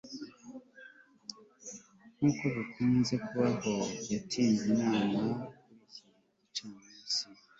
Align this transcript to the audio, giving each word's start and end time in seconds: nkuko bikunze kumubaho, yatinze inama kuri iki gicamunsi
nkuko 2.15 2.43
bikunze 2.55 3.13
kumubaho, 3.25 3.73
yatinze 4.11 4.63
inama 4.73 5.19
kuri 5.59 5.79
iki 5.83 5.99
gicamunsi 6.39 7.21